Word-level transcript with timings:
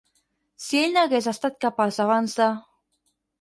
Si 0.67 0.79
ell 0.85 0.95
n'hagués 0.95 1.27
estat 1.33 1.59
capaç 1.67 2.01
abans 2.07 2.35
de. 2.41 2.49